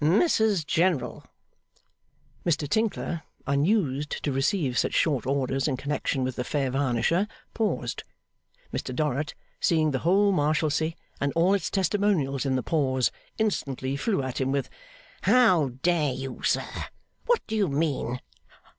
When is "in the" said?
12.47-12.63